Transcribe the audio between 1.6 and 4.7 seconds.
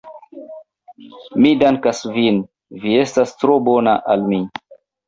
dankas vin, vi estas tro bona al mi.